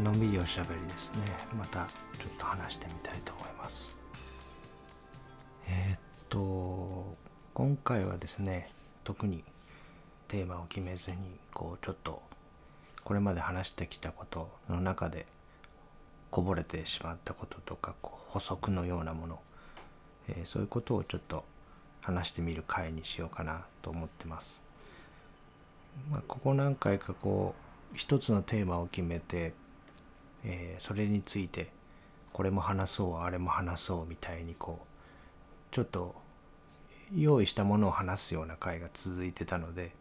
[0.00, 1.20] のんびりおしゃべりですね
[1.58, 3.96] またちょっと話してみたいと思います
[5.68, 7.16] えーっと
[7.54, 8.68] 今回はですね
[9.04, 9.44] 特に
[10.28, 11.16] テーマを決めずに
[11.54, 12.22] こうちょっと
[13.04, 15.26] これまで話してきたことの中で
[16.30, 19.38] こぼれてしまったこととかこう補足のようなもの、
[20.28, 21.44] えーそういうことをちょっと
[22.00, 24.64] 話してみる回にしようかなと思ってます。
[26.10, 27.54] まあ、ここ何回かこ
[27.92, 29.54] う一つのテーマを決めて、
[30.46, 31.70] えーそれについて
[32.32, 36.14] これも話そうあれも話そうみたいにこうちょっと
[37.14, 39.92] 用意したものを話すような回が続いてたので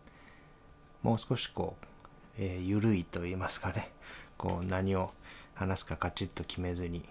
[1.02, 1.86] もう少しこう、
[2.38, 3.91] えー緩いと言いますかね。
[4.38, 5.14] こう何を
[5.53, 7.08] 話すかカチッと決めずに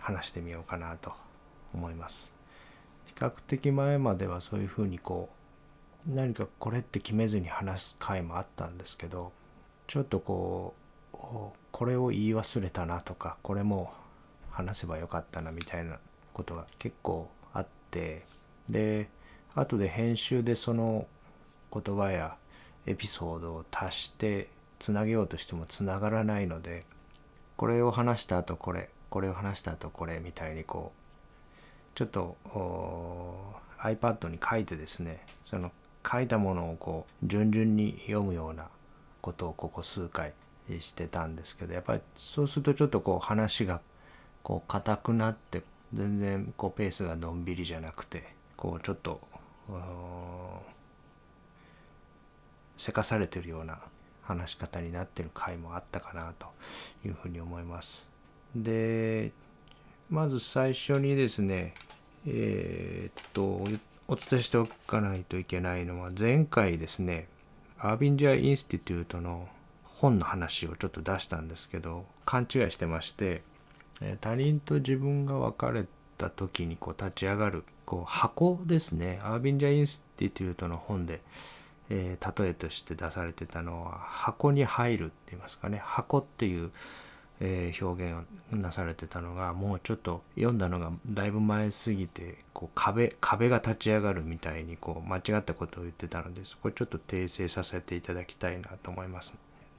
[0.00, 1.12] 話してみようかなと
[1.74, 2.32] 思います。
[3.06, 5.28] 比較的前まではそういうふうにこ
[6.08, 9.32] う何かこれって決めずに話す回もあったんですけど
[9.86, 10.74] ちょっとこ
[11.12, 11.16] う
[11.74, 13.92] これを言い忘れたなとかこれも
[14.52, 15.98] 話せばよかったなみたいな
[16.32, 18.24] ことが結構あって
[18.70, 19.08] で
[19.56, 21.08] 後で編集でその
[21.72, 22.36] 言葉や
[22.86, 26.84] エピソードを足してつなげようとしてもつながらないので
[27.56, 32.36] これを話した後これこれを話した後これみたいにこうちょっと
[33.80, 35.72] iPad に書いてですねその
[36.08, 38.68] 書いたものをこう順々に読むような
[39.20, 40.34] ことをここ数回
[40.80, 43.80] してたんですけどやっぱりそうするとちょっとこう話が
[44.42, 45.62] こう硬くなって
[45.92, 49.20] 全然こうペースがのんびりじゃなくてこうちょっと
[52.76, 53.78] せかされてるような
[54.22, 56.48] 話し方になってる回もあったかなと
[57.04, 58.06] いうふうに思います。
[58.56, 59.32] で
[60.10, 61.74] まず最初にですね
[62.26, 63.64] えーっと
[64.06, 67.28] お伝えしておかないといけないのは前回ですね
[67.78, 69.48] アービンジャー・インスティテュートの
[70.04, 73.40] 本の話をちょっと出したんですけど勘違いしてまして、
[74.02, 75.86] えー他人と自分が別れ
[76.18, 81.22] た時にこう立ち上がるこう箱ですねアービンジャー・インスティテュートの本で、
[81.88, 86.70] えー例えとして出されてたのは箱に入るって言いますかね箱っていう
[87.40, 99.32] えー表現をなされてたのがもうちょっと読んだのがだいぶ前すぎてこう壁壁が立ち上がるみたいにこう間違ったことを言ってたのでそこちょっと訂正させていただきたいなと思います。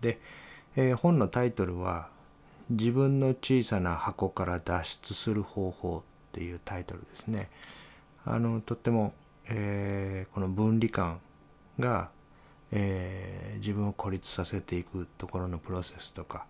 [0.05, 0.19] で、
[0.75, 2.09] えー本のタイトルは
[2.69, 7.49] 「自分の小さな箱から脱出する方法」っていうタイトルですね。
[8.25, 9.13] あのとっても、
[9.47, 11.19] えーこの分離感
[11.79, 12.09] が、
[12.71, 16.45] えー自分を孤立させていくところのプロセスとか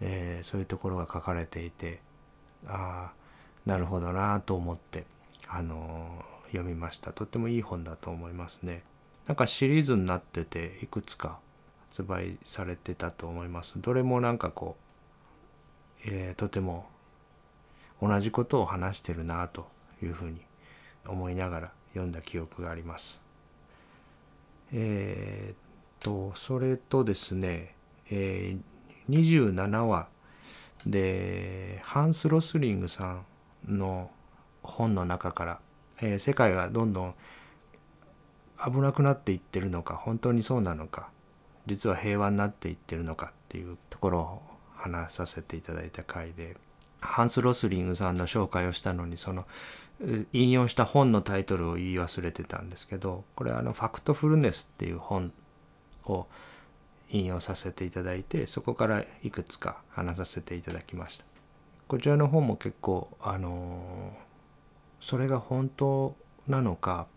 [0.00, 2.00] えーそういうところが書かれていて
[2.66, 3.12] ああ
[3.66, 5.04] なるほどなと思って、
[5.48, 8.82] あの読みましたとってもいい本だと思いますね
[9.26, 11.38] なんかシリーズになってていくつか
[11.90, 13.80] 発売されてたと思います。
[13.80, 14.76] どれもなんかこ
[16.06, 16.86] う、えーとても
[18.00, 19.66] 同じことを話してるなと
[20.02, 20.40] いうふうに
[21.06, 23.20] 思いながら読んだ記憶があります。
[24.72, 25.56] えーっ
[25.98, 27.74] とそれとですね、
[28.10, 28.60] えー
[29.10, 30.06] 27話
[30.86, 33.18] でハンス・ロスリングさ
[33.66, 34.12] んの
[34.62, 35.60] 本の中から、
[36.00, 37.14] えー世界がどんどん
[38.64, 41.08] 危なくなっていってるのか本当にそうなのか
[41.66, 44.42] 実は平和になっていってるのかっていうところを
[44.76, 46.56] 話させていただいた回で
[47.00, 49.46] ハンス・ロスリングさんの紹介をしたのにその
[50.32, 55.32] 引用した本のタイトルを言い忘れてたんですけどこれはあの「ファクトフルネス」っていう本
[56.06, 56.26] を
[57.10, 61.24] 引用させていただいてそこからいくつか話させていただきました。
[61.88, 64.12] こちらの本も結構あの
[65.00, 66.16] それが本当
[66.46, 67.08] なのか、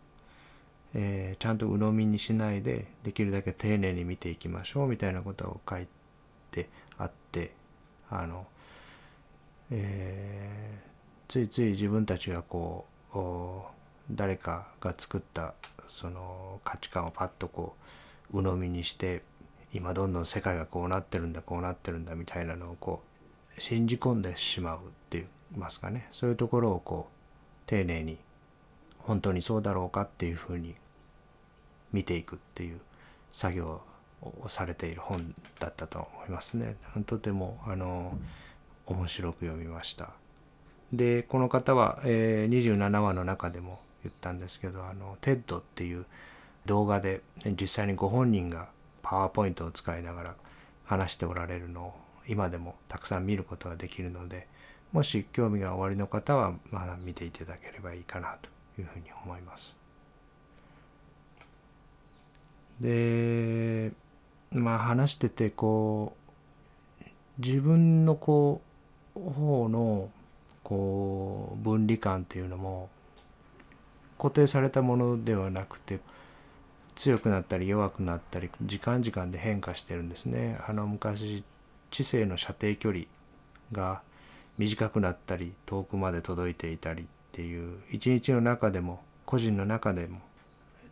[0.94, 5.88] えーちゃんと鵜呑みにしないでできるだけ丁寧に見ていきましょうみたいなことを書い
[6.52, 7.54] てあって
[8.10, 8.46] あの、
[9.72, 10.94] えー
[11.28, 12.86] ついつい自分たちがこ
[13.16, 13.18] う
[14.12, 15.56] 誰かが作った
[15.88, 17.76] その価値観をパッとこ
[18.32, 19.24] う鵜呑みにして
[19.74, 23.02] 今どんどん世界がこうなってるんだこうなってるんだみたいなのをこ
[23.58, 24.80] う信じ込んでしまうっ
[25.10, 25.22] て言
[25.56, 26.08] いますかね。
[26.12, 27.14] そういうところをこう
[27.66, 28.20] 丁寧に
[29.00, 30.76] 本当にそうだろうかっていうふうに
[31.94, 32.80] 見ていくっていう
[33.32, 33.82] 作業
[34.22, 36.76] をされている本だったと思いますね。
[37.06, 38.18] とてもあの
[38.86, 40.10] 面白く読みました。
[40.92, 46.06] でこの方は、えー27話の中でも言ったんですけどあの TED っていう
[46.66, 47.22] 動画で
[47.60, 48.68] 実際にご本人が
[49.02, 50.36] パワーポイントを使いながら
[50.86, 51.94] 話しておられるのを
[52.28, 54.48] 今でもたくさん見ることができるので
[54.92, 58.50] もし興味がおありの方はまあ見ていただければいいかなと
[58.82, 59.83] いうふうに思います。
[62.84, 63.94] で
[64.52, 66.16] まあ話しててこ
[67.02, 67.04] う
[67.40, 68.62] 自分のこ
[69.16, 70.10] う方の
[70.64, 72.90] こう分離感っていうのも
[74.18, 76.00] 固定されたものではなくて
[76.96, 80.60] 強くなったり弱くなったり時間時間で変化してるんですね。
[80.68, 81.44] あの昔
[81.90, 83.06] 知性の射程距離
[83.72, 84.02] が
[84.58, 90.20] 短くなったり遠くまで届いていたりっていう一日の中でも個人の中でも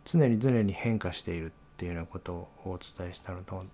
[0.04, 3.64] 常に常に変化しているっていうようなことをお伝えしたのと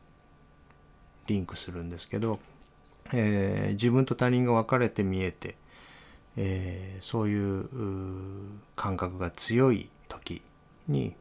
[1.27, 2.39] リンクするんですけど、
[3.13, 5.57] えー、自分と他人が分かれて見えて、
[6.37, 7.69] えー、そういう
[8.77, 10.43] 感覚が強い時
[10.89, 11.15] に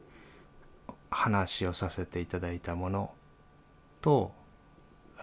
[1.10, 3.12] 話をさせていただいたもの
[4.02, 4.32] と、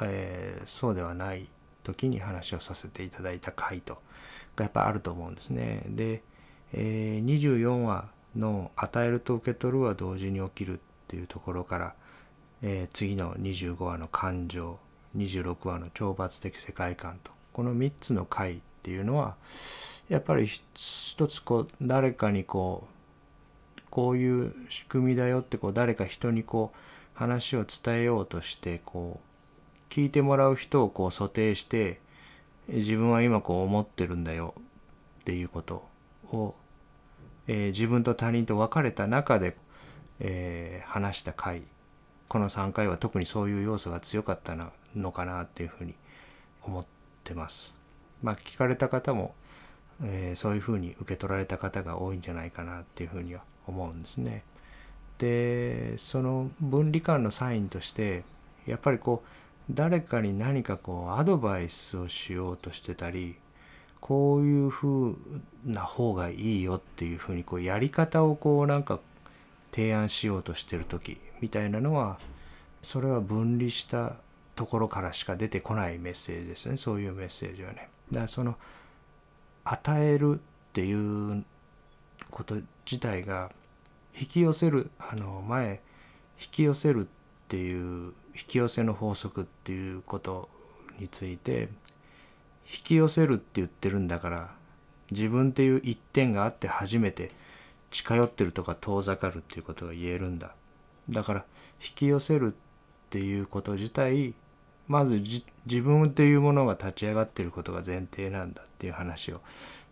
[0.02, 1.48] えー、そうではない
[1.82, 3.98] 時に話をさせていただいた回と
[4.56, 5.82] がやっぱあると思うんですね。
[5.86, 6.22] で、
[6.72, 10.80] えー、24話の「与えると受け取る」は同時に起きる
[11.14, 11.94] っていうところから、
[12.60, 14.78] えー、次の25話の「感情」
[15.16, 19.36] 26話の「懲罰的世界観」とこの3つの回っていうのは
[20.08, 22.88] やっぱり一つこう誰かにこ
[23.78, 26.78] うこういう仕組みだよってこう誰か人にこう
[27.14, 32.00] 話を伝えようとしてこう聞いてもらう人をこう想定して
[32.66, 34.54] 自分は今こう思ってるんだよ
[35.20, 35.86] っていうこと
[36.32, 36.56] を、
[37.46, 39.56] えー、自分と他人と別れた中で、
[40.20, 41.62] えー、話した回
[42.28, 44.56] この3回は特にそういう要素が強かった
[44.96, 45.94] のかなっていうふうに
[46.62, 46.86] 思っ
[47.22, 47.74] てます。
[48.22, 49.34] まあ聞かれた方も、
[50.02, 54.42] えー、そういうふうに受け取られた方が多いんじゃないかなっていうふうには思うんですね。
[55.18, 58.24] でその分離感のサインとして
[58.66, 59.28] やっぱりこう
[59.72, 63.36] 誰かに何かこうアドバイスをしようとしてたり
[64.00, 65.14] こういう風
[65.64, 68.98] な方がいいよっていう風にこうやり方をこうなんか
[69.74, 72.20] 提案しようとしてる時みたいなのは
[72.80, 74.12] それは分離した
[74.54, 77.88] ところからしか出てこないメッセージですねそういうメッセージはね。
[78.12, 78.56] だからその
[79.64, 80.38] 与えるっ
[80.72, 81.44] ていう
[82.30, 82.56] こと
[82.86, 83.50] 自体が
[84.16, 85.80] 引き寄せるあの前
[86.40, 87.08] 引き寄せるっ
[87.48, 90.48] ていう引き寄せの法則っていうこと
[91.00, 91.68] について
[92.70, 94.50] 引き寄せるって言ってるんだから
[95.10, 97.30] 自分っていう一点があって初めて
[97.94, 100.50] 近寄ってるとか遠ざかるっていうことが言えるんだ。
[101.08, 101.44] だから
[101.80, 102.56] 引き寄せるっ
[103.08, 104.34] ていうこと自体
[104.88, 105.22] まず
[105.64, 109.40] 自分っていうものが立ち上がってることが前提なんだっていう話を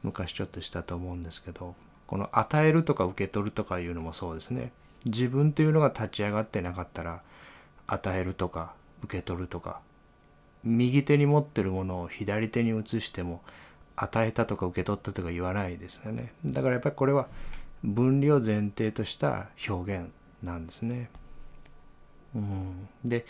[0.02, 1.76] 昔ちょっとしたと思うんですけど
[2.08, 4.72] この与えるとか受け取るとかいうのもそうですね。
[5.04, 7.22] 自分っていうのが立ち上がってなかったら
[7.86, 9.78] 与えるとか受け取るとか
[10.64, 13.42] 右手に持ってるものを左手に移しても
[13.94, 16.32] 与えたとか受け取ったとか言わないですよね。
[16.44, 17.28] だからやっぱりこれは
[17.84, 20.08] 分離を前提とした表現
[20.42, 21.10] なんですね。
[22.34, 23.26] うん、で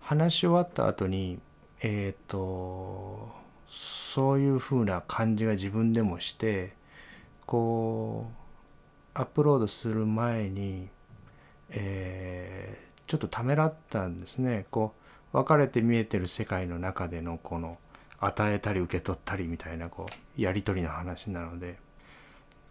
[0.00, 1.38] 話し終わった後に
[1.82, 3.30] えっ、ー、と
[3.66, 6.72] そういうふうな感じが自分でもして
[7.46, 8.26] こ
[9.14, 10.88] うアップロードする前に、
[11.70, 14.66] えー、ちょっとためらったんですね。
[14.70, 14.94] こ
[15.32, 17.78] う分かれて見えてる世界の中でのこの
[18.20, 21.85] 与えたり受け取ったりみたいなこうやり取りの話なので。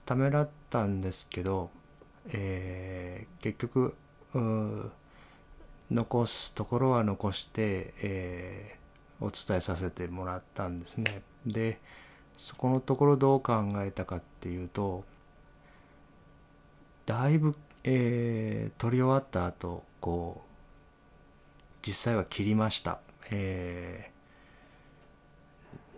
[0.05, 1.69] ためらったんですけど、
[2.29, 3.95] えー、結局
[5.91, 11.21] 残すところは残して、えー、お伝えさせてもらったんですね。
[11.45, 11.79] で
[12.38, 15.05] そこのところどう考えたかっていうと
[17.05, 23.00] だいぶ、えー、撮り終わった後こう実際は切りました。
[23.31, 24.12] え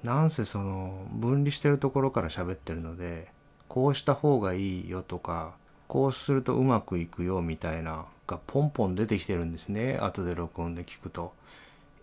[0.03, 3.31] ー、なんせその分離してるところから喋ってるので
[3.67, 5.53] こうした方がいいよとか
[5.88, 11.33] こうするとうまくいくよみたいながポンポン出てきてるんですね後で録音で聞くと。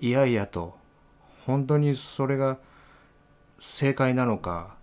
[0.00, 0.76] いやいやと
[1.47, 2.59] 本当にそれが
[3.59, 4.75] 正解なのか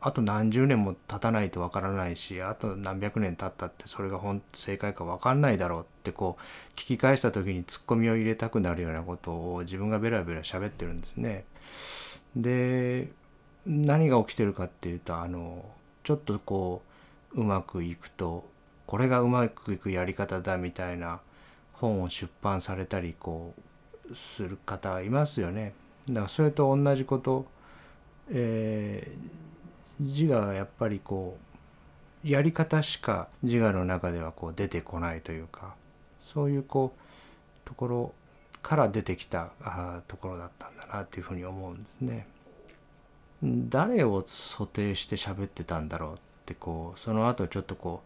[0.00, 11.44] あと何十年も経たないとわからないしあと何百年経ったってそれが本正解かわかんないだろうってこう聞き返した時にツッコミを入れたくなるようなことを自分がベラベラ喋ってるんですね。
[12.36, 13.08] で
[13.64, 15.64] 何が起きてるかっていうとあの
[16.04, 16.82] ちょっとこ
[17.34, 18.44] ううまくいくと
[18.86, 21.20] これがうまくいくやり方だみたいな
[21.72, 23.52] 本を出版されたりこ
[24.08, 25.74] うする方いますよね。
[26.06, 27.46] だからそれと同じこと、
[28.30, 29.44] えー
[30.00, 31.38] 自我はやっぱりこ
[32.24, 35.74] うやり方しか自我の中ではこう出てこないというか
[36.18, 37.00] そういうこう
[37.64, 38.14] ところ
[38.62, 42.26] から出てきたあところだったんだなっていうふうに思うんですね。
[43.44, 48.02] 誰を想定して喋ってたんだろうってこうその後ちょっとこ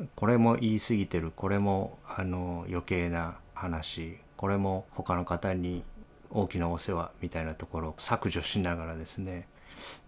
[0.00, 5.84] うこれも言い過ぎてるこれもあの余計な話これも他の方に
[6.30, 9.46] 大きなお世話みたいなところを削除しながらですね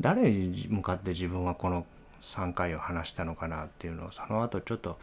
[0.00, 1.84] 誰に向かって自分はこの
[2.22, 4.98] 3回を話したのかなっていうのをその後ちょっと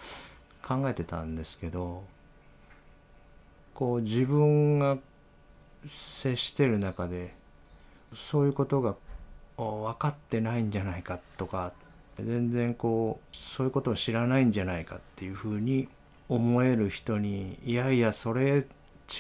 [0.64, 2.04] 考えてたんですけど
[3.76, 4.98] こう自分が
[5.86, 7.34] 接してる中で
[8.14, 8.96] そういうことが
[9.64, 11.74] 分かってないんじゃないかとか
[12.16, 15.88] 全然こうそういうことを知らないんじゃないかっていうふうに
[16.30, 18.66] 思える人にいやいやそれ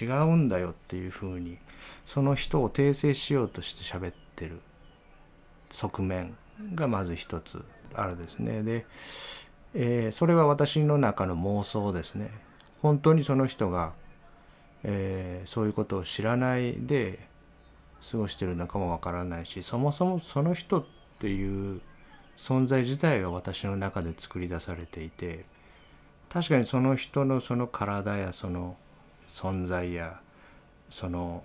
[0.01, 1.57] 違うんだよっていうふうに
[2.05, 4.60] その人を訂正しようとして喋ってる
[5.69, 6.36] 側面
[6.75, 8.63] がまず一つあるですね。
[8.63, 8.86] で、
[9.74, 12.31] えー、それは私の中の妄想ですね。
[12.81, 13.93] 本当にその人が、
[14.83, 17.19] えー、そういうことを知らないで
[18.10, 20.86] 過ごしてるのかもわからないしそもそもその人っ
[21.20, 21.81] ていう
[22.36, 25.46] 存在自体が私の中で作り出されていて
[26.29, 28.77] 確かにその人のその体やその
[29.27, 30.20] 存在や
[30.89, 31.43] その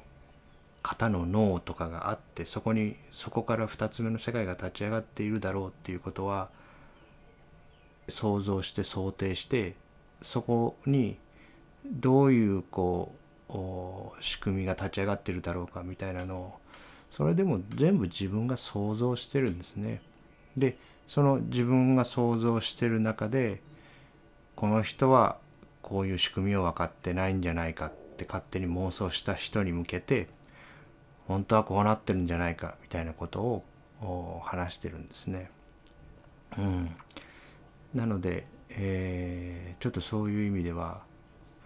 [0.82, 6.48] 方の脳とかがあってそこにそこから2つ目の世界が立ち上がっているだろうっていうことは
[8.08, 9.74] 想像して想定して
[10.22, 11.18] そこに
[11.84, 13.25] どういうこう
[14.20, 16.60] 仕組みが立ち上がってるだろうかみたいなのを
[17.10, 20.02] それでも全部自分が想像してるんですね。
[20.56, 20.76] で
[21.06, 23.62] その自分が想像してる中で
[24.56, 25.38] この人は
[25.82, 30.28] こういう仕組みを分かってないんじゃないかって勝手に妄想した人に向けて
[31.28, 33.40] 本当はこうなってるんじゃないかみたいなこと
[34.00, 35.50] を話してるんですね。
[36.58, 36.96] うん、
[37.94, 41.02] なので、えー、ちょっとそういう意味では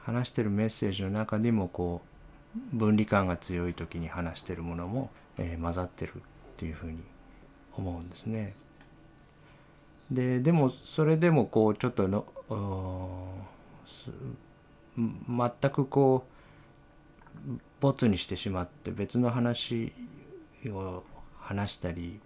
[0.05, 6.21] 話してるメッセージの中にもこう分離感が強い時に話してるものも、えー、混ざってるっ
[6.57, 6.99] ていうふうに
[7.77, 8.55] 思うんですね。
[10.11, 12.27] ででもそれでもこうちょっとの
[14.97, 19.93] 全くこうボツにしてしまって別の話
[20.67, 21.05] を
[21.39, 22.21] 話したり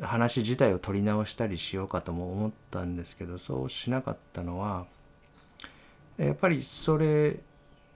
[0.00, 4.86] 話自体を取り直したりしようかとも思ったんですけどそうしなかったのは
[6.24, 7.40] やっぱりそれ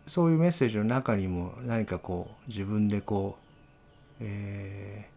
[0.06, 3.36] そういうメッセージの中にも何かこう自分でこ
[4.20, 5.08] う、え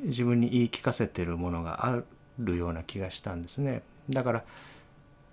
[0.00, 2.02] ー、自分に言い聞かせてるものがあ
[2.38, 3.82] るような気がしたんですね。
[4.10, 4.44] だから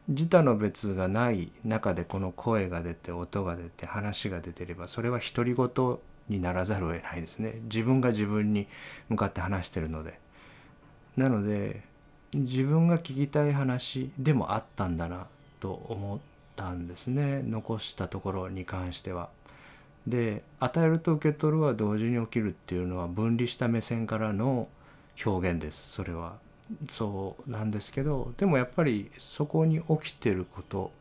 [0.08, 5.98] 自他の別がない中でこの声が出て音が出て話が出てればそれは独り言
[6.28, 8.68] にならざるを得ないですね自分が自分に
[9.10, 10.20] 向かって話してるので
[11.18, 11.84] なので
[12.34, 15.28] 自分が聞きたい話でもあったんだな
[15.60, 16.20] と思っ
[16.62, 19.30] たんですね残したところに関しては。
[20.08, 24.68] で与えると受け取るは同時に起きるっていうのは分離した目線からの
[25.24, 26.38] 表現ですそれは。
[26.90, 30.92] そうなんですけどでもやっぱりそこに起きてること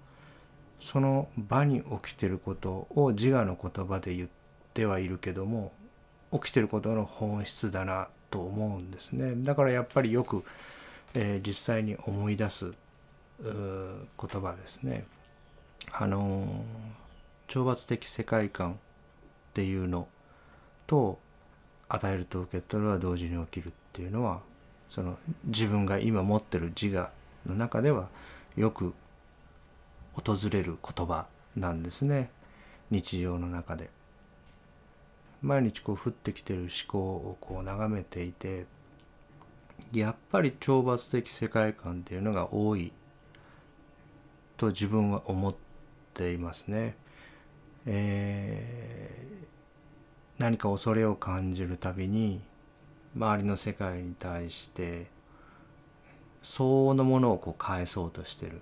[0.81, 4.29] その場に起きてることを自我の言葉で言っ
[4.75, 5.73] てはいるけども
[6.33, 10.43] 起きてることの本質だなと思うんですねだからやっぱりよく、
[11.14, 12.73] えー、実際に思い出す
[13.43, 13.52] 言
[14.19, 15.05] 葉ですね。
[15.92, 16.64] あの、
[17.49, 18.76] 懲罰的世界観っ
[19.54, 20.06] ていうの
[20.87, 21.18] と
[21.88, 24.40] 与えると受け取るは同時に起きるっていうのは
[24.88, 27.11] その自分が今持ってる自我
[27.44, 28.09] の中では
[28.56, 28.94] よく
[30.14, 32.30] 訪れる言葉なんですね
[32.90, 33.90] 日常の中で。
[35.42, 38.66] 毎日こう降ってきてる思考をこう眺めていて
[39.90, 42.92] やっぱり懲罰的世界観っていうのが多い
[44.59, 45.70] と自分は思って
[46.12, 46.97] ていますね。
[47.87, 52.40] えー、何か恐れを感じるたびに
[53.17, 55.07] 周りの世界に対して
[56.43, 58.61] 相応のものをこう返そうとしてる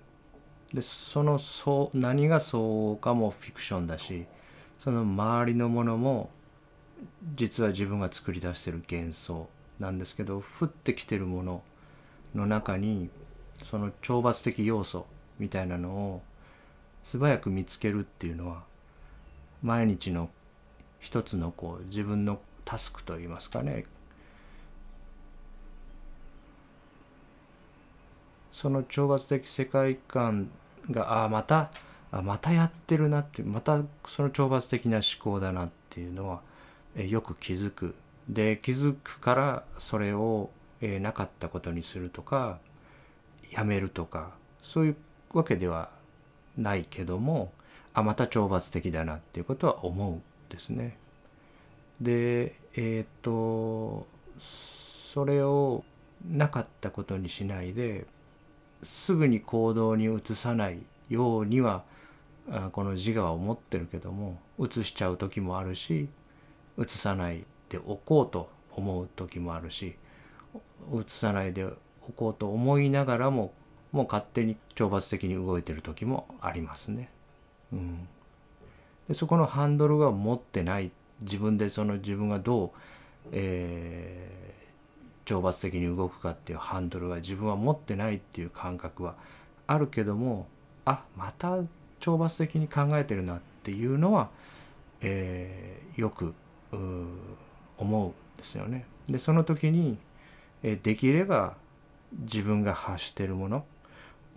[0.73, 4.25] でそのそう何が相応かもフィクションだし
[4.77, 6.29] その周りのものも
[7.35, 11.63] 実は自分が作り出してる幻想なんですけど降ってきてるもの
[12.35, 13.09] の中に
[13.63, 15.05] その懲罰的要素
[15.37, 16.21] みたいなのを
[17.03, 18.63] 素早く見つけるっていうのは
[19.63, 20.29] 毎日の
[20.99, 23.85] 一つのこう自分のタスクといいますかね。
[28.51, 30.49] その懲罰的世界観
[30.91, 31.71] がああまた
[32.11, 36.41] あまたやってるなってまたその懲罰的な思考だなっていうのは
[36.95, 37.95] えよく気づく。
[38.27, 40.51] で気づくからそれを、
[40.81, 42.59] えなかったことにするとか
[43.51, 44.95] やめるとかそういう
[45.33, 45.89] わけでは
[46.57, 47.51] ないけども
[47.93, 50.97] あまた懲罰的だなっていうことは思うですね。
[52.01, 55.83] でえっ、とそれを
[56.27, 58.05] なかったことにしないで
[58.83, 60.79] すぐに行動に移さない
[61.09, 61.83] ようには
[62.71, 66.07] この自我は思ってるけども移しちゃう時もあるし
[66.77, 69.95] 移さないでおこうと思う時もあるし
[70.93, 73.53] 移さないでおこうと思いながらも
[73.91, 77.09] もう勝手に懲罰的に動いてる時もありますね。
[77.73, 78.07] うん、
[79.07, 80.91] でそこのハンドルが持ってない
[81.21, 82.69] 自分でその自分がどう、
[83.31, 89.15] えー、懲罰的に動くかっていうハンドルが自分は持ってないっていう感覚は
[89.67, 90.47] あるけども
[90.85, 91.57] あまた
[91.99, 94.29] 懲罰的に考えてるなっていうのは、
[95.01, 96.33] えー、よく
[96.71, 98.85] 思うんですよね。
[99.07, 99.97] でその時に、
[100.63, 101.55] えー、できれば
[102.11, 103.65] 自分が発してるもの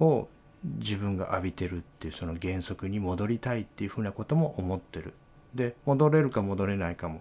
[0.00, 0.28] を
[0.64, 5.14] 自分が浴びてるっていうその原則に戻りたいっていうふうなことも思ってる。
[5.54, 7.20] で戻れるか戻れないかも、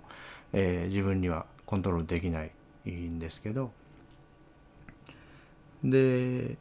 [0.53, 2.51] えー、自分にはコントロールできない
[2.89, 3.71] んですけど
[5.83, 6.57] で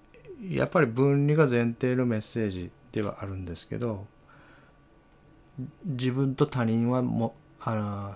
[0.49, 4.07] やっぱり分離が前提のメッセージではあるんですけど
[5.85, 8.15] 自分と他人はもあの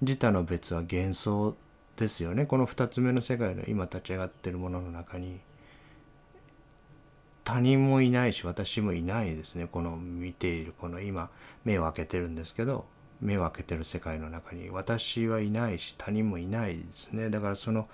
[0.00, 1.54] 自他の別は幻想
[1.96, 5.38] ですよねこの2つ目の世界の今立ち上がってるものの中に
[7.46, 9.68] 他人もいないし私もいないですね。
[9.70, 11.30] この見ているこの今
[11.64, 12.86] 目を開けてるんですけど
[13.20, 17.30] 目を開けてる世界の中に私はいないし他人もいないですね。
[17.30, 17.88] だからその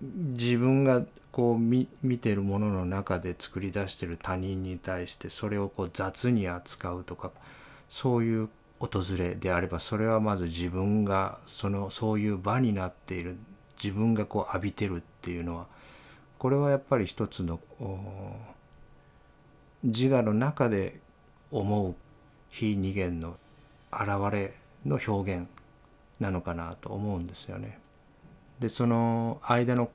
[0.00, 1.88] 自分がこう見
[2.20, 7.32] てるものの中で作り出してる他人に対してそれをこう雑に扱うとか
[7.88, 13.36] そういう訪れであればそれはまず自分がそのそういう場になっている
[13.82, 15.66] 自分がこう浴びてるっていうのは
[16.40, 17.60] これはやっぱり一つの
[19.84, 20.98] 自我の中で
[21.50, 21.94] 思う
[22.48, 23.36] 非二元の
[23.92, 24.54] 現れ
[24.86, 25.46] の表現
[26.18, 27.78] なのかなと思うんですよね。
[28.58, 29.90] でその間の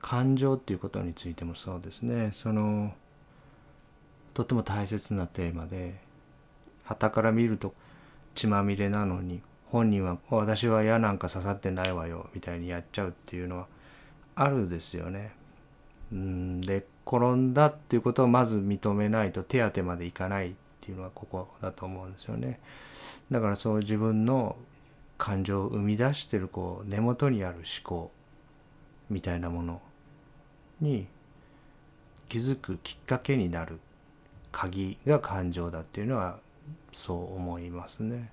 [0.00, 2.94] 感情っていうことについてもそうですねその
[4.32, 5.96] とても大切なテーマで
[6.84, 7.74] 旗から見ると
[8.36, 13.66] 血まみれなのに本人は「私は矢なんか刺さってないわよ」みたいにやっちゃうっていうのは
[14.36, 15.32] あるですよね。
[16.14, 22.60] うんで転んだっていうことをまず認めないと手当てまでいかないっていうのはここだと思うんですよね。
[23.30, 24.56] だからそう自分の
[25.18, 28.10] 感情を生み出してるこう根元にある思考
[29.10, 29.80] みたいなもの
[30.80, 31.06] に
[32.28, 33.80] 気づくきっかけになる
[34.52, 36.38] 鍵が感情だっていうのは
[36.92, 38.30] そう思いますね。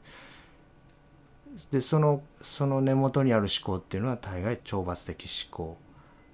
[1.71, 5.77] でそのその根元にある思考っていうのは大概懲罰的思考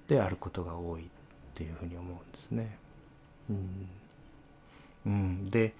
[0.06, 1.10] であることが多い
[1.58, 2.78] っていうふうに思うんですね。
[3.50, 3.88] うん、
[5.06, 5.74] うん、で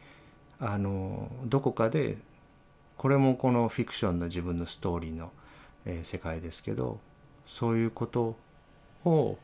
[0.59, 2.19] あのどこかで
[2.97, 5.31] これもこのフィクションの自分のストーリーの、
[5.85, 6.99] えー、世界ですけど
[7.47, 8.37] そういうこと
[9.05, 9.39] を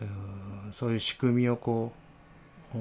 [0.00, 1.92] うそういう仕組みをこ
[2.74, 2.78] う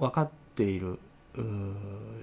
[0.00, 1.00] 分かっている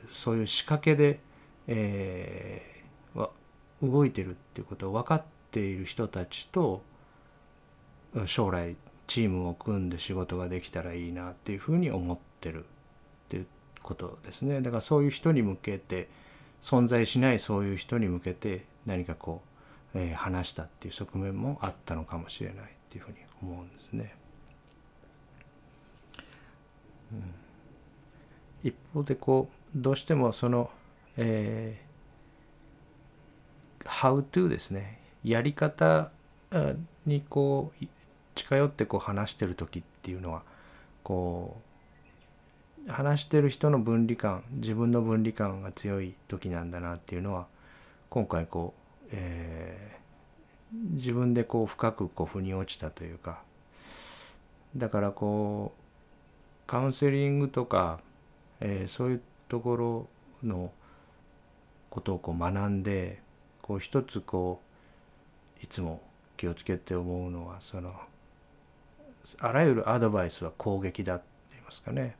[0.09, 1.19] そういう仕掛けで、
[1.67, 3.29] えー、
[3.81, 6.81] 動いてるっていうことを分かっている人たちと
[8.25, 8.75] 将来
[9.07, 12.67] チームを組んで仕事ができたらいいなっていうふうに思ってるっ
[13.27, 13.47] ていう
[13.81, 14.61] ことですね。
[14.61, 16.07] だからそういう人に向けて
[16.61, 19.41] 存在しないそういう人に向けて何かこ
[19.95, 24.15] う、えー、話したっていう側面もあったのかもしれないっていうふうに思うんですね。
[27.11, 27.33] うん、
[28.63, 30.69] 一方でこうどうしてもその、
[31.17, 34.99] えー、How to ですね。
[35.23, 36.11] やり方
[37.05, 37.87] にこう
[38.35, 40.43] 近寄ってこう話してる時っていうのは
[41.03, 41.57] こ
[42.87, 47.47] う話してる人の分離感自分の分離感が強い時なんだなっていうのは
[48.09, 48.73] 今回こ
[49.05, 53.41] う、えー、自分でこう深くこう腑に落ちたというか
[54.75, 57.99] だからこうカウンセリングとか、
[58.59, 60.07] えー、そういうところ
[60.43, 60.71] の
[61.89, 63.21] ことをこう学んで
[63.61, 64.61] こう一つこ
[65.61, 66.01] ういつも
[66.37, 67.93] 気をつけて思うのはその
[69.39, 72.15] あらゆるアドバイスは攻撃だって言いますかね。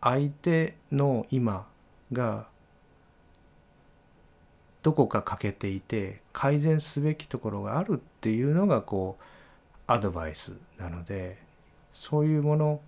[0.00, 1.66] 相手の今
[2.12, 2.46] が
[4.82, 9.22] どこか欠けていて改善すべきところがあるっていうのがこう
[9.86, 11.38] アドバイスなので
[11.92, 12.80] そういうもの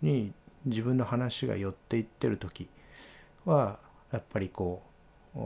[0.00, 0.32] に
[0.64, 2.68] 自分の話が寄っていってる時
[3.44, 3.78] は
[4.12, 4.82] やっぱりこ
[5.34, 5.38] う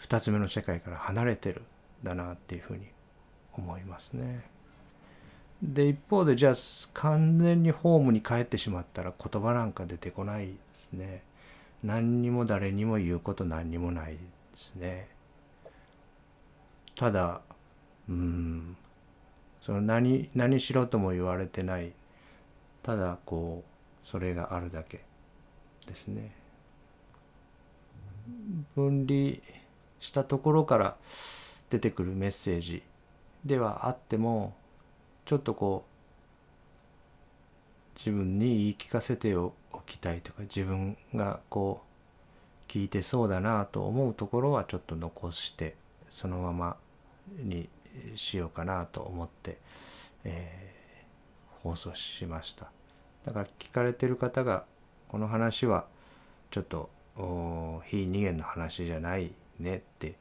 [0.00, 1.62] 2つ目の世界から離れてる
[2.02, 2.86] だなっていうふうに
[3.54, 4.51] 思いますね。
[5.62, 6.54] で一方でじゃあ
[6.92, 11.22] 完全にホームに帰ってしまったら言葉なんか出てこないですね。
[11.84, 14.18] 何にも誰にも言うこと何にもないで
[14.54, 15.08] すね。
[16.96, 17.40] ただ
[18.08, 18.76] うん
[19.60, 21.92] その何何しろとも言われてない。
[22.82, 25.04] ただこうそれがあるだけ
[25.86, 26.32] ですね。
[28.74, 29.36] 分離
[30.00, 30.96] したところから
[31.70, 32.82] 出てくるメッセージ
[33.44, 34.54] ではあっても
[35.24, 35.92] ちょっとこう
[37.98, 39.54] 自分に言い聞かせてお
[39.86, 41.82] きたいとか自分がこ
[42.68, 45.74] う聞いてそうだなと思うところはちょっと残して
[46.08, 46.76] そのまま
[47.38, 47.68] に
[48.14, 49.58] しようかなと思って、
[50.24, 52.70] えー、放送しました。
[53.26, 54.64] だから聞かれてる方が
[55.08, 55.86] この話は
[56.50, 56.90] ちょっと
[57.86, 60.16] 非二元の話じゃないねって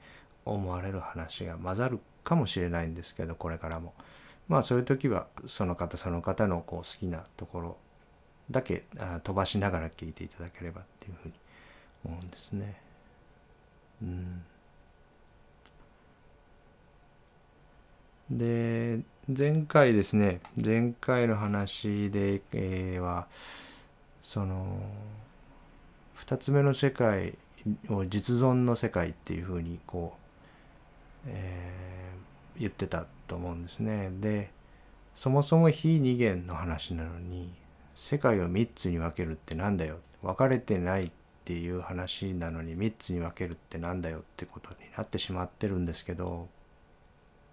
[0.46, 3.94] 思われる話が混ざるかもしれないんですけどこれからも。
[4.48, 7.78] まあそういう時はその方その方のこう好きなところ
[8.50, 8.84] だけ
[9.24, 11.34] 飛ばしながら聞いていただければっていうふうに
[12.06, 12.82] 思うんですね。
[14.02, 14.44] うん
[18.32, 23.28] で前回ですね前回の話で、え、は
[24.22, 24.80] その
[26.18, 27.38] 2つ目の世界
[27.90, 30.14] を実存の世界っていうふうにこ
[31.26, 34.10] う、えー、言ってたと思うんですね。
[34.20, 34.52] で
[35.16, 37.54] そもそも非二元の話なのに
[37.96, 41.12] 世界を3つに分けるってなんだよ分かれてないっ
[41.46, 46.50] ていう話なのに3つに分けるってなんだよってことになってしまってるんですけど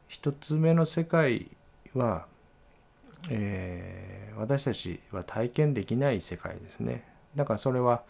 [0.08, 1.48] 1つ目の世界
[1.94, 2.26] は、
[3.30, 7.04] えー、私たちは体験できない世界ですね。
[7.36, 8.02] だからそれは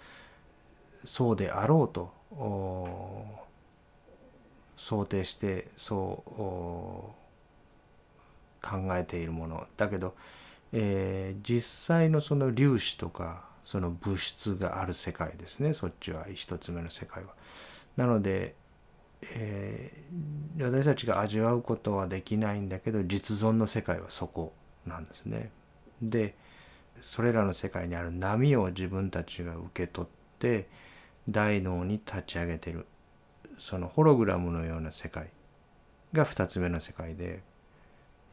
[1.04, 2.12] そうであろうと
[4.76, 7.17] 想定してそう
[8.68, 10.14] 考えているものだけど、
[10.72, 11.61] えー、実
[11.96, 17.31] 際のその粒子とかその物質がある世界ですねそっちは一つ目の世界は。
[17.96, 18.54] なので、
[19.22, 24.52] えー、私たちが味わうことはできないんだけど実存の世界はそこ
[24.87, 25.50] なんですね。
[26.00, 26.35] で
[27.00, 30.68] それらの世界にある波を自分たちが受け取って
[31.28, 32.87] 大脳に立ち上げてる
[33.59, 35.31] そのホログラムのような世界
[36.12, 37.42] が2つ目の世界で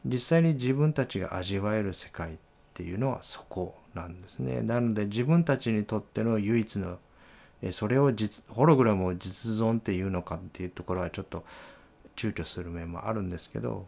[0.06, 2.36] 実際に自分たちが味わえる世界っ
[2.74, 4.62] ていうのはそこなんですね。
[4.62, 6.98] なので自分たちにとっての唯一の
[7.70, 11.44] それを実ホログラムを実存っていうのかっていうところはちょっと
[12.14, 13.86] 躊躇する面もあるんですけど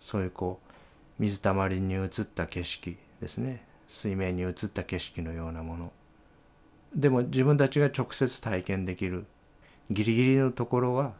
[0.00, 0.72] そういうこう
[1.18, 5.92] 水たまりに映った景色ですね水面に映った景色のようなもの
[6.94, 9.26] でも自分たちが直接体験できる
[9.90, 11.12] ギリギリのところは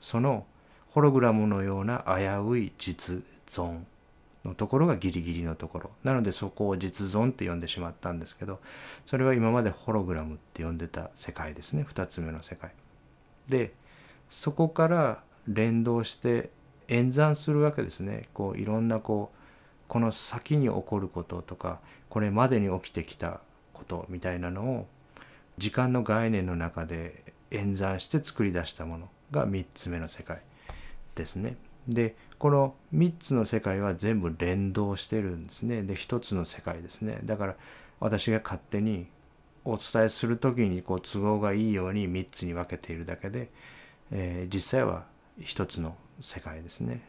[0.00, 0.46] その
[0.90, 3.84] ホログラムのような危うい実存
[4.44, 5.90] のところがギリギリのところ。
[6.02, 8.60] なのでそこを実存って呼んでしまったんですけど
[9.04, 11.86] それは今までホログラムって呼んでた世界ですね。
[11.88, 12.72] 2つ目の世界。
[13.48, 13.72] で
[14.28, 16.50] そこから連動して
[16.88, 18.28] 演算するわけですね。
[18.34, 19.38] こういろんなこう
[19.88, 23.40] この先に起こることとかこれまでに起きてきた
[23.72, 24.86] ことみたいなのを
[25.58, 30.40] 時間の概念の中で演算して作り出したものが3つ目の世界
[31.14, 31.56] ですね。
[31.88, 35.84] でこの3つの世界は全部連動してるんですね。
[35.84, 37.20] で1つの世界ですね。
[37.22, 37.54] だから
[38.00, 39.06] 私が勝手に
[39.64, 43.48] お伝えする時にこう都合がいいように3つに分けているだけで、
[44.10, 45.04] えー、実際は
[45.38, 47.02] 1つの世界ですね。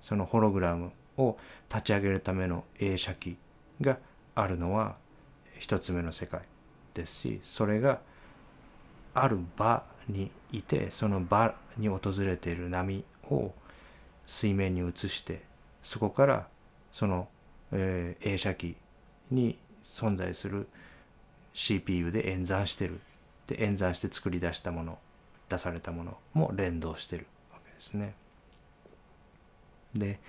[0.00, 1.36] そのホログラムを
[1.68, 3.36] 立ち上げるための映写機
[3.82, 3.98] が
[4.34, 4.96] あるのは
[5.60, 6.40] 1つ目の世界
[6.94, 8.00] ですしそれが
[9.12, 13.52] ある場にいてその場に訪れている波を
[14.30, 15.42] 水面に移して
[15.82, 16.46] そこから
[16.92, 17.26] その、
[17.72, 18.76] えー、映写機
[19.32, 20.68] に存在する
[21.52, 23.00] CPU で演算してる
[23.48, 24.98] で演算して作り出したもの
[25.48, 28.14] 出されたものも連動してるわけですね。
[29.94, 30.20] で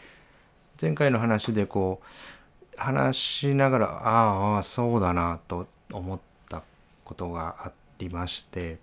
[0.82, 6.64] 前回の話でこう話しながらああそうだなと思った
[7.06, 8.80] ことがありまして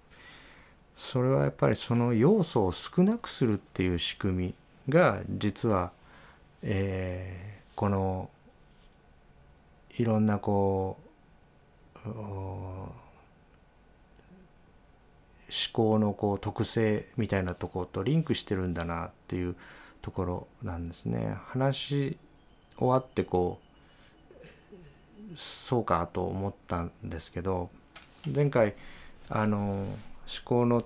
[0.95, 4.55] それはやっぱりその要素を少なくするっていう仕組み
[4.89, 5.93] が実は、
[6.63, 8.31] えー、この
[9.97, 13.09] いろんなこう思
[15.73, 19.57] 考のこう特性みたいなとことリンクしてるんだなっていう
[20.03, 21.37] ところなんですね。
[21.49, 22.19] 話
[22.77, 27.71] 終わってこうそうかと思ったんですけど
[28.35, 28.75] 前回
[29.29, 29.89] あの思
[30.45, 30.85] 考の、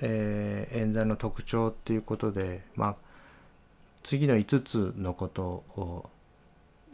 [0.00, 2.96] えー、演算の特徴っていうことでまあ
[4.02, 6.10] 次の5つのことを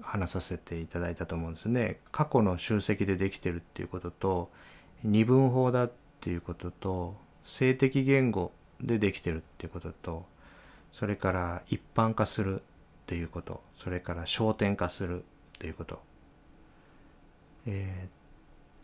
[0.03, 1.99] 話させていただいたと思うんですね。
[2.13, 4.51] 過去の集積でできてるっていうことと
[5.03, 10.27] 二分法だっていうことと性的言語でできてるっていうことと
[10.91, 12.61] それから一般化するっ
[13.07, 15.23] ていうことそれから焦点化するっ
[15.59, 16.01] ていうこと、
[17.67, 18.09] え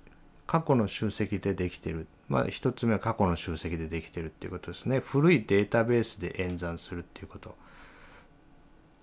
[0.06, 0.10] ー、
[0.46, 2.06] 過去の集積でできてる。
[2.28, 5.00] まあ一つ目は過去の集積でできてるっていうことですね。
[5.00, 7.54] 古いデータベースで演算するっていうこと。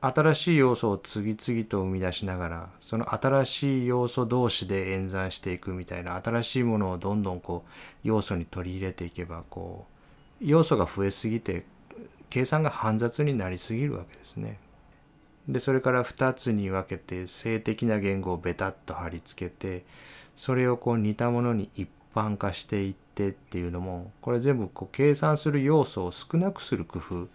[0.04, 7.70] 新しい要素を次々と生み出しながらその新しい要素同士で演算していくみたいな新しいものをどんどんこう
[8.04, 9.86] 要素に取り入れていけばこ
[10.42, 11.66] う要素が増えすぎて
[12.32, 14.58] 計算が煩雑になりすぎるわけですね。
[15.48, 19.86] でそれから2つに分けて性的な言語をベタッと貼り付けて
[20.36, 27.28] それをこう似たものに一般化していってっていうのもこれ全部こう計算する要素を少なくする工夫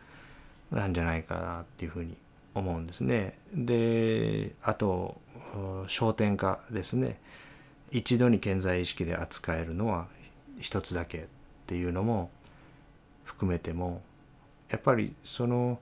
[0.74, 2.16] なんじゃないかなっていうふうに
[2.60, 3.38] 思うんですね。
[3.54, 5.20] であと
[5.86, 7.18] 焦点化ですね
[7.90, 10.06] 一度に健在意識で扱えるのは
[10.60, 11.22] 一つだけっ
[11.66, 12.30] ていうのも
[13.24, 14.02] 含めても
[14.68, 15.78] やっぱりその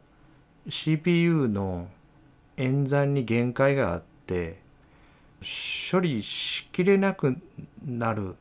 [0.69, 1.89] CPU の
[2.57, 4.59] 演算に限界があって
[5.91, 7.37] 処理しきれなく
[7.85, 8.37] なる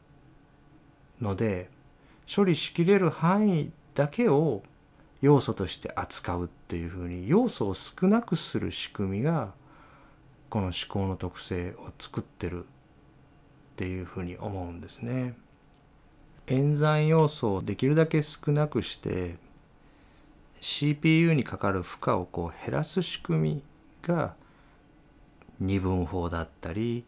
[1.21, 1.69] ので
[2.33, 4.63] 処理しきれる範囲だけを
[5.23, 9.53] 要素として扱うっていうふうに要素を少なくする仕組みが
[10.49, 12.67] この思考の特性を作ってるっ
[13.77, 15.35] ていうふうに思うんですね。
[16.47, 19.37] 演算要素をできるだけ少なくして
[20.59, 23.63] CPU にかかる負荷をこう減らす仕組み
[24.01, 24.35] が
[25.57, 27.05] 二分法だったり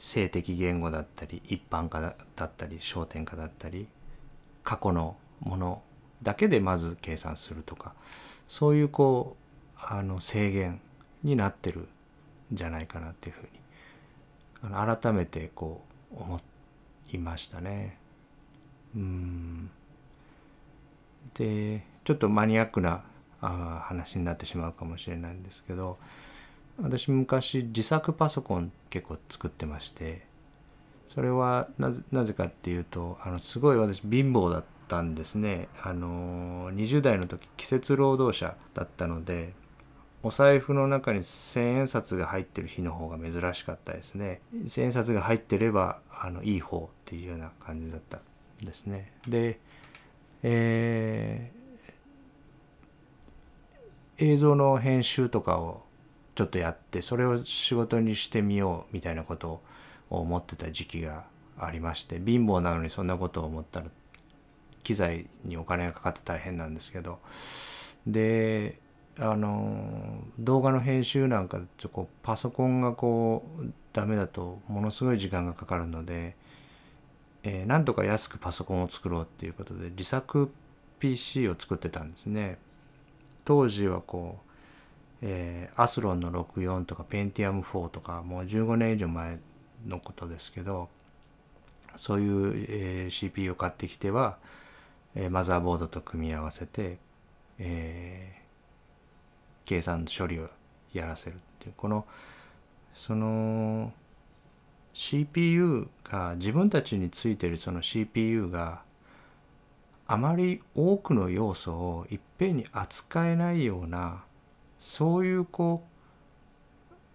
[0.00, 3.86] 性的言語だったり一般化だったり焦点化だったり
[4.64, 5.82] 過去のもの
[6.22, 7.94] だけでまず計算するとか
[8.48, 9.36] そういうこ
[9.76, 10.80] うあの制限
[11.22, 11.88] になってるん
[12.52, 13.48] じゃないかなっていうふうに
[14.74, 16.40] あの改めてこう思
[17.12, 17.98] いましたね。
[18.94, 19.70] うん
[21.34, 23.02] でちょっとマニアックな
[23.40, 25.98] あ話になってしまうかもしれないんですけど
[26.80, 30.24] 私昔自作パソコン結構作ってまして
[31.08, 35.68] それはなぜかっていうとあのすごい私貧乏だったたんですね。
[35.82, 39.52] あの20代の時季節労働者だったので
[40.22, 44.40] お財布の中に千円札が入ってる日の方が珍しかったですね。
[44.66, 48.20] 千円札が入ってればあのいい方っていうような感じだったん
[48.64, 49.12] ですね。
[49.28, 49.60] で
[50.42, 55.82] えー、映像の編集とかを
[56.34, 59.62] ちょっとやってそれを仕事にしてみようみたいなこと
[60.10, 61.24] を思ってた時期が
[61.58, 63.86] ありまして貧乏なのにそんなことを思ったら
[64.86, 67.18] 機材にお金がかかって大変なんですけど
[68.06, 68.78] で
[69.18, 76.36] あの動画の編集なんかちょこうパソコンがこうダメだとものすごい時間がかかるので、
[77.42, 80.52] えー、なんとか安くパソコンを作ろうっていうことで自作
[81.00, 82.58] PC を作ってたんですね。
[83.44, 84.46] 当時はこう
[85.22, 89.38] えー、アスロンの64とかペンティアム4とかもう15年以上前
[89.86, 90.90] のことですけど
[91.96, 94.36] そういう、えー、CPU を買ってきては、
[95.16, 96.98] えー、マザーボードと組み合わせて、
[97.58, 100.48] えー、計算処理を
[100.92, 101.74] やらせるっていう。
[101.76, 102.06] この
[102.92, 103.92] その
[104.92, 108.82] CPU が自分たちについてるその CPU が
[110.06, 114.24] あまり多くの要素をいっぺんに扱えないような
[114.78, 115.84] そういうこ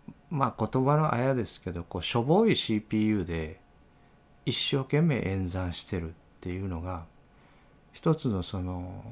[0.07, 3.59] うまあ言葉のあやですけどこうしょぼい CPU で
[4.45, 7.05] 一生懸命演算してるっていうのが
[7.93, 9.03] 一つのその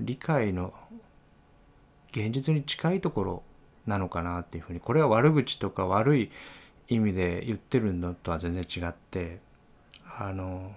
[0.00, 0.72] 理解の
[2.10, 3.42] 現実に近いところ
[3.86, 6.30] なのかなっていうふうにこれは悪口とか悪い
[6.88, 9.40] 意味で言ってるのとは全然違って
[10.18, 10.72] あの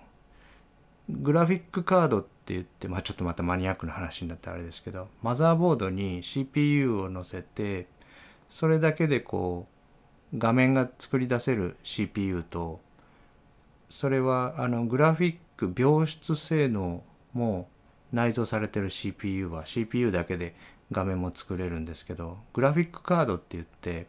[1.09, 7.87] グラフィックカードって言って、まあ、ちょっとまたマニアックな話になってあれですけどマザーボードに CPU を載せて
[8.49, 9.67] それだけでこ
[10.33, 12.81] う画面が作り出せる CPU と
[13.89, 17.03] それはあのグラフィック描出性能
[17.37, 17.69] も
[18.11, 20.55] う内蔵されてる CPU は CPU だけで
[20.91, 24.07] 画面も作れるんですけどグラフィックカードって言って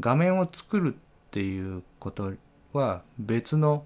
[0.00, 0.96] 画面を作るっ
[1.30, 2.32] ていうこと
[2.72, 3.84] は別の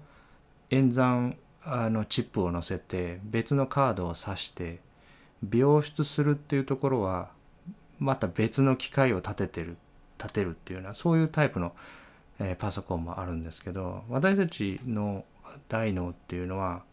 [0.71, 4.79] 演算あのチップを載せて別のカードを挿して
[5.47, 7.29] 描出するっていうところは
[7.99, 9.77] また別の機械を立ててる
[10.17, 11.73] 立てるっていうようなそういうタイプの、
[12.39, 15.25] えー、パソコンもあるんですけど私たちの
[15.67, 16.83] 大脳っていうのは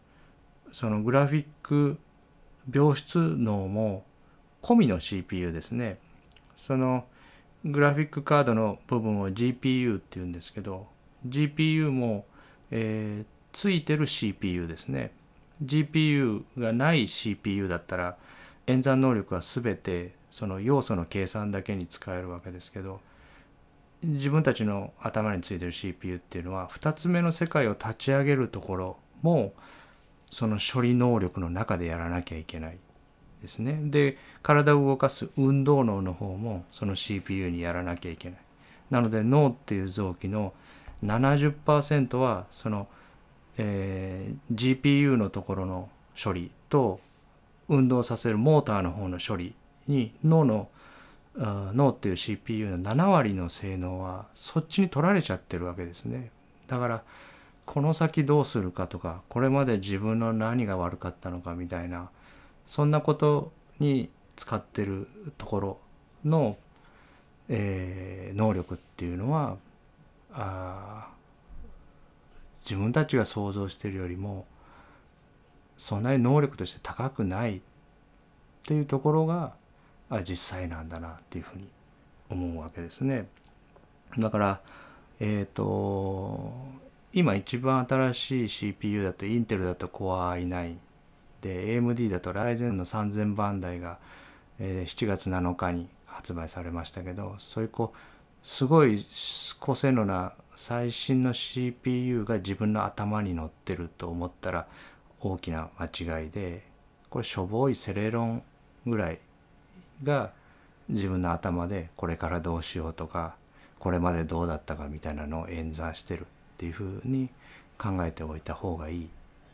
[0.71, 1.97] そのグラフィック
[2.69, 4.03] 描出脳も
[4.61, 5.99] 込みの CPU ですね。
[6.55, 7.05] その
[7.63, 10.87] グラフィックカードの部分を GPU っていうんですけど
[11.27, 12.25] GPU も、
[12.71, 15.11] えー、ついてる CPU ですね。
[15.63, 18.17] GPU がない CPU だったら
[18.67, 22.99] 演算能力は全てその要素の計算だけに使えるわけですけど
[24.03, 29.53] 自分たちの頭についてる CPU っていうのは2つ目の世界を立ち上げるところも
[30.29, 32.77] その処理能力の中でやらなきゃいけない
[33.41, 33.79] ですね。
[33.83, 38.39] で体を動かす運動脳の方もその CPU にやらなきゃいけない。
[38.89, 40.53] なので脳っていう臓器の
[41.03, 42.87] 70%はその、
[43.57, 45.89] えー、GPU のところの
[46.21, 46.99] 処理と
[47.69, 49.53] 運動させるモーターの方の処理
[49.87, 50.69] に脳の
[51.39, 56.31] 脳っていう CPU の7割の性能はそっちに取られちゃってるわけですね。
[56.67, 57.03] だから
[57.67, 62.09] この先どうするかとかこれまで自分の何が悪かったのかみたいな
[62.65, 65.77] そんなことに使ってるところ
[66.23, 66.57] の、
[67.49, 69.57] えー、能力っていうのは
[70.31, 71.09] あ
[72.61, 74.45] 自分たちが想像してるよりも
[75.75, 77.61] そんなに能力として高くないっ
[78.63, 79.53] ていうところが
[80.09, 81.67] あ実際なんだなっていうふうに
[82.29, 83.27] 思うわけですね。
[84.17, 84.61] だから
[85.19, 86.86] えっ、ー、と
[87.17, 90.75] 今一番新しい CPU だとインテルだと Core i9
[91.41, 93.97] で AMD だと Ryzen の3000番台が、
[94.59, 97.97] えー、7月7日に発売されましたけどそういうこう
[98.43, 99.03] すごい
[99.59, 104.67] 高性能な最新の CPU が自分の頭に乗ってると思ったら
[105.19, 106.65] 大きな間違いで
[107.09, 108.43] これしょぼいセレロン
[108.85, 109.19] ぐらい
[110.03, 110.33] が
[110.87, 113.33] 自分の頭でこれからどうしようとか
[113.79, 116.27] これまでどうだったかみたいなのを演算してる。
[116.57, 117.29] っていうふうに
[117.77, 119.07] 考えておいた方がいいっ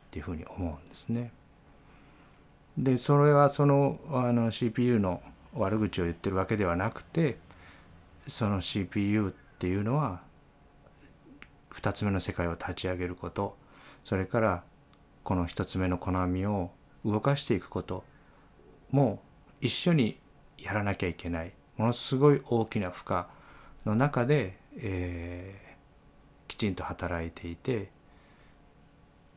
[0.10, 1.32] ていうふうに思うんですね。
[2.78, 5.22] でそれはそのあの CPU の
[5.54, 7.38] 悪口を言ってるわけではなくて
[8.26, 10.22] その CPU っていうのは
[11.74, 13.56] 2つ目の世界を立ち上げること
[14.04, 14.64] それから
[15.24, 16.72] この1つ目のコナミを
[17.06, 18.04] 動かしていくこと
[18.92, 19.22] も
[19.62, 20.18] 一緒に
[20.58, 23.24] やらなきゃいけないものすごい大きな負荷
[23.86, 25.73] の中で、えー、
[26.54, 27.90] きちんと働いていて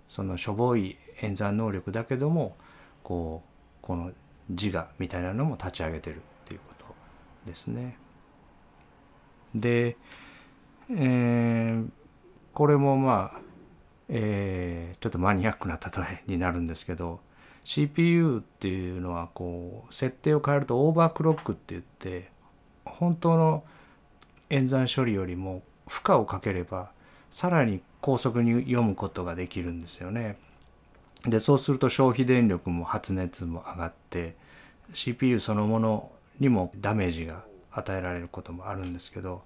[0.07, 2.57] そのしょぼい演算能力だけども
[3.02, 3.48] こう
[3.81, 4.12] この
[4.50, 6.94] 自我みたいなのも立ち上げてるっていうこと
[7.46, 7.96] ですね。
[9.55, 9.96] で、
[10.90, 11.88] えー、
[12.52, 13.40] これもまあ、
[14.09, 17.20] えー、ちょっとマニアックな例えになるんですけど
[17.64, 22.31] CPU っていうのはこう設定を変えるとオーバークロックって言って
[22.85, 23.64] 本当の
[24.50, 26.90] 演算処理よりも負荷をかければ
[27.31, 30.37] さらに高速に読むことができるんですよね。
[31.25, 34.37] でそうすると消費電力も発熱も上がって
[34.93, 39.43] CPU そのものにもダメージが与えられることもあるんですけど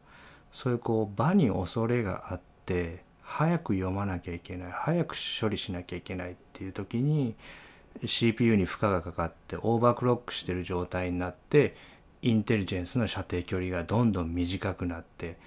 [0.53, 7.35] そういうこう場に恐れがあって早く読まなきゃいけない早く処理しなきゃいけないっていう時に
[8.05, 11.77] CPU に負荷がかかってオーバークロックしてる状態になって
[12.23, 15.39] インテリジェンスの射程距離がどんどん短くなって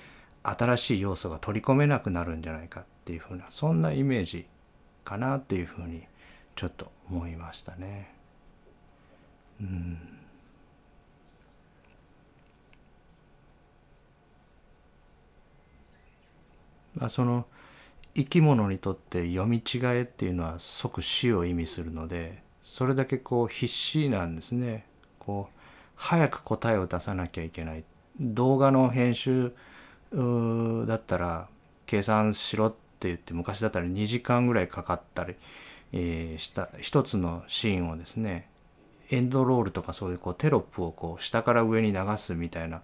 [0.43, 4.45] 新しい要素が取り込めなくなるんじゃないかっていうふうなそんなイメージ
[5.06, 6.03] かなっていうふうに
[6.56, 8.13] ちょっと思いましたね。
[9.62, 9.97] うん
[16.95, 17.45] まあ、その
[18.15, 24.86] 生き物にとって読み違えっていうのは即死を意味するのでそれだけこう必死なんですね。
[25.19, 25.60] こう
[25.95, 27.84] 早く答えを出さなきゃいけない
[28.19, 29.53] 動画の編集
[30.86, 31.47] だったら
[31.86, 35.36] 計算しろって言って昔だったら2時間ぐらいかかったり
[35.93, 38.49] えー、した一つのシーンをですね
[39.12, 42.82] エンドロールとかそういうこうテロップをこう下から上に流すみたいな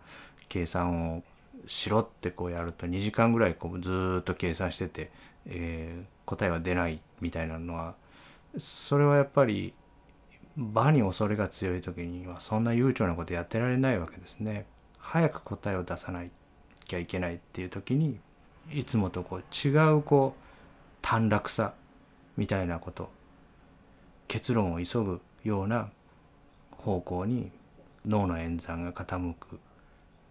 [0.48, 1.24] 計算を
[1.66, 5.12] しろってこうやると2時間ぐらいこうずっと計算してて、
[5.48, 7.96] えー、答えは出ないみたいなのは
[8.58, 9.74] それはやっぱり
[10.56, 14.66] 場に恐れが強い時にはそんな悠長なことやってられないわけですね。
[14.98, 16.24] 早く答えを出さな
[16.90, 18.20] きゃいけないっていう時に
[18.72, 20.44] いつもとこう違うこう
[21.02, 21.74] 短絡さ
[22.36, 23.10] みたいなこと
[24.28, 25.90] 結論を急ぐような
[26.72, 27.52] 方向に
[28.06, 29.60] 脳の演算が傾く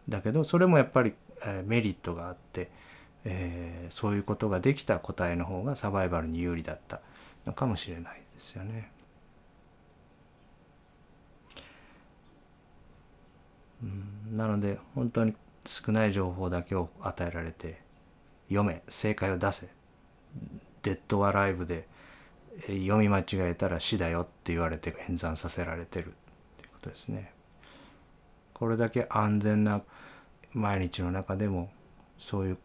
[0.08, 2.70] だけどそれもやっぱり、えメリットがあって、
[3.24, 7.00] えー、そういうことができた答えの方がサバイバルに有利だった
[7.44, 8.90] のかもしれないですよね。
[13.82, 13.86] う
[14.32, 15.34] ん、なので本当に
[15.68, 17.78] 少ない情報だけを与えられて
[18.48, 19.68] 読め正解を出せ。
[20.82, 21.86] デッドアライブで
[22.62, 26.06] 読み間違えたら死だよって言われて演算させられてる。
[26.06, 26.10] っ
[26.56, 27.32] ていうことですね。
[28.54, 29.82] これだけ安全な
[30.54, 31.70] 毎日の中でも
[32.16, 32.58] そういう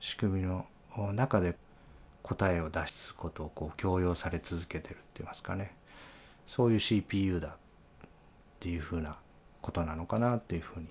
[0.00, 0.66] 仕組みの
[1.12, 1.56] 中で
[2.22, 5.76] 答えを出すことをこう強要され続けてるって言いますかね。
[6.46, 7.52] そういう CPU だっ
[8.58, 9.16] ていうふうな
[9.60, 10.88] ことなのかなっていうふうに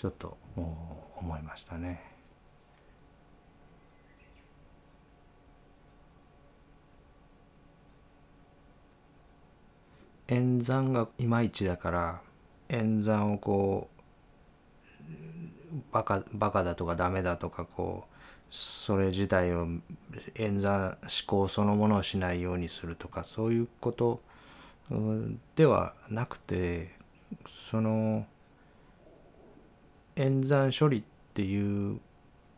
[0.00, 2.00] ちょっと思いましたね。
[10.28, 12.20] 演算がいまいちだから
[12.70, 13.90] 演算をこ
[15.02, 18.14] うバカバカだとかダメだとかこう
[18.48, 19.68] それ自体を
[20.36, 24.22] 演算思考そのものをしないようにするとかそういうこと
[25.56, 26.94] ではなくて
[27.44, 28.24] その
[30.16, 31.02] 演算処理っ
[31.34, 32.00] ていう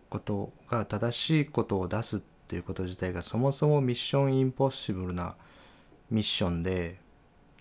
[0.09, 5.37] ことが正しいことを出すっていうこと自体がそもそもミッションインポッシブルな
[6.11, 6.99] ミッションで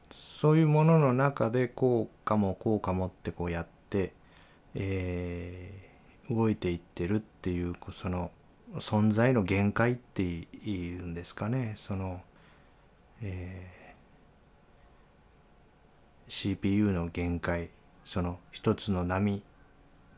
[0.10, 4.14] そういうものの中でこうかもこうかもってこうやって、
[4.76, 8.32] えー、動いていってるっていうその
[8.76, 11.74] 存在の限界っていうんですかね。
[11.76, 12.22] その、
[13.22, 17.70] えー、CPU の限界
[18.04, 19.44] その一つの波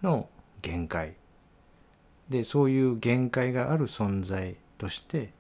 [0.03, 0.29] の
[0.61, 1.15] 限界
[2.29, 5.31] でそういう限界がある存在として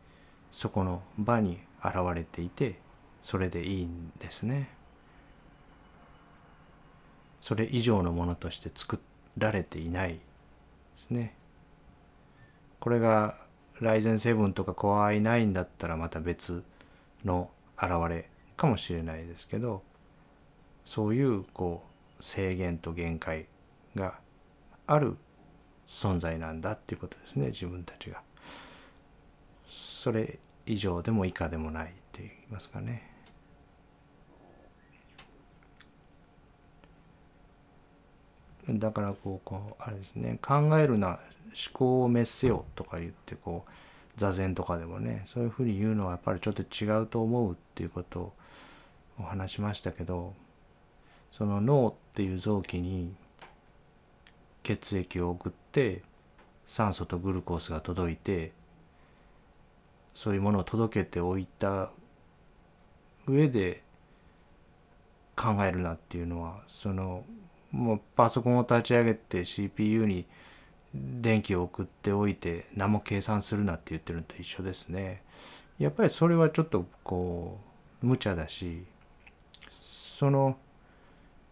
[0.51, 2.79] そこの場に現れていて
[3.21, 4.69] それでいいんですね。
[7.39, 8.99] それ以上のものとして作
[9.37, 10.19] られていないで
[10.95, 11.35] すね。
[12.79, 13.37] これが
[13.81, 16.63] ライゼン7とか Core i9 だったらまた別
[17.25, 19.83] の現れかもしれないですけど
[20.85, 21.83] そういうこ
[22.19, 23.45] う制限と限界
[23.95, 24.15] が
[24.87, 25.17] ある
[25.85, 28.21] 存在なんだっていうことですね自分たちが。
[29.65, 33.13] それ以上でも以下でもないって言いますかね。
[38.69, 41.19] だからこうこうあれですね考えるな思
[41.73, 43.71] 考を滅せよとか言ってこう
[44.15, 48.33] 座禅とかでもねそういうふうに言うのはやっぱりちょっと違うと思うっていうことを
[49.19, 50.33] お話しましたけど
[51.31, 53.13] その脳っていう臓器に
[54.63, 56.01] 血液を送って
[56.65, 58.53] 酸素とグルコースが届いて
[60.13, 61.89] そういうものを届けておいた
[63.27, 63.83] 上で
[65.35, 67.23] 考えるなっていうのはその
[67.71, 70.25] もうパソコンを立ち上げて CPU に
[70.93, 75.23] 電気を送っておいて何も計算するなって言ってるのと一緒ですね。
[75.79, 77.59] やっぱりそれはちょっとこ
[78.03, 78.85] う無茶だし
[79.81, 80.55] その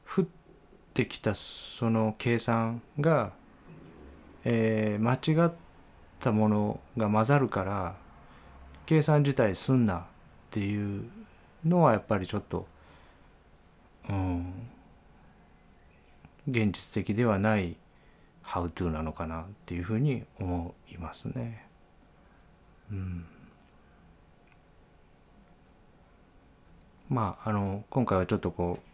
[0.07, 0.26] 降っ
[0.94, 3.32] てきたその計算が、
[4.44, 5.14] えー、間
[5.46, 5.52] 違っ
[6.20, 7.96] たものが混ざるから
[8.86, 10.04] 計算自体すんなっ
[10.50, 11.06] ていう
[11.66, 12.68] のはやっぱりちょっと
[14.10, 14.54] うん
[16.48, 17.78] 現実的ではない
[18.44, 21.68] 「How to」なのかなっていうふうに思いますね。
[22.92, 23.26] うん、
[27.10, 28.91] まああの今回はちょっとこう、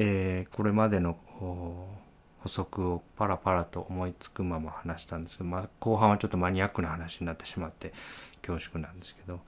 [0.00, 7.92] えー、これまでの補足をパラパラと思いつくまま話したんですけど、まあ、後半はちょっとマニアックな話になってしまって
[8.40, 9.40] 恐縮なんですけど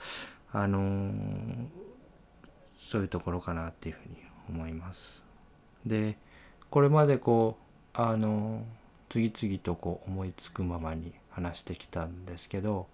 [0.53, 1.12] あのー、
[2.76, 4.16] そういうところかなっていうふうに
[4.48, 5.24] 思います。
[5.86, 6.18] で
[6.68, 7.57] これまでこ
[7.94, 8.64] うあの
[9.09, 12.88] 次々とこう思いつくままに話してきたんですけど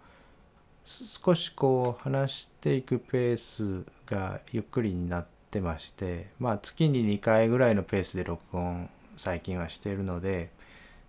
[0.85, 10.51] 少しこう話していくペースがゆっくりになってましてまあ月に2回ぐらいのペースで録音最近はしているので、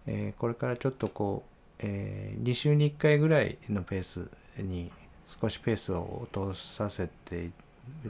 [0.06, 4.92] えー、これからちょっとこう、えー、2週に1回ぐらいのペースに
[5.26, 7.52] 少しペースを落とさせてい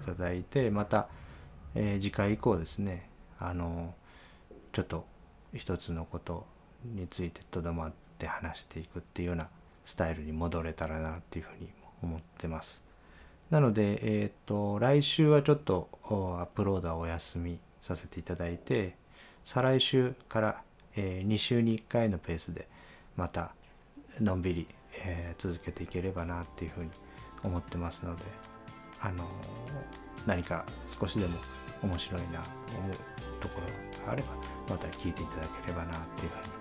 [0.06, 1.08] ただいてまた、
[1.74, 3.10] えー、次回以降ですね
[3.40, 3.94] あの
[4.72, 5.06] ちょっと
[5.54, 6.46] 一つのこと
[6.86, 9.48] についてとどまって話していくっていうような
[9.86, 11.70] スタイルに戻れたらなっていうふうに
[12.04, 12.87] 思ってます。
[13.50, 16.08] なので、え、ー、と来週はちょっとア
[16.44, 18.96] ップロードはお休みさせていただいて
[19.44, 20.62] 再来週から、
[20.96, 22.68] えー、2週に1回のペースで
[23.16, 23.52] また
[24.20, 24.68] のんびり、
[25.06, 26.90] えー、続けていければなっていうふうに
[27.44, 28.24] 思ってますので、
[29.00, 29.26] あの
[30.26, 31.38] 何か少しでも
[31.84, 34.30] 面白いなと思うところがあれば
[34.68, 36.57] また聞いていただければなっていうふうに